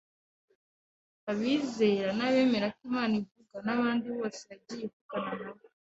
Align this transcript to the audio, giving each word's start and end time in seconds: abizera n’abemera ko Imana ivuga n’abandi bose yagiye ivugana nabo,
abizera 1.31 2.09
n’abemera 2.17 2.67
ko 2.75 2.79
Imana 2.89 3.13
ivuga 3.21 3.57
n’abandi 3.65 4.05
bose 4.17 4.39
yagiye 4.51 4.83
ivugana 4.85 5.31
nabo, 5.41 5.61